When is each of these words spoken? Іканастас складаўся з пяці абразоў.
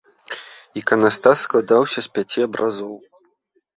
Іканастас 0.81 1.37
складаўся 1.47 1.99
з 2.07 2.13
пяці 2.19 2.39
абразоў. 2.49 2.95